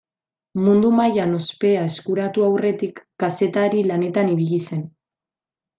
Mundu 0.67 0.89
mailan 0.99 1.35
ospea 1.39 1.83
eskuratu 1.89 2.47
aurretik, 2.47 3.05
kazetari 3.25 3.87
lanetan 3.93 4.37
ibili 4.37 4.63
zen. 4.71 4.87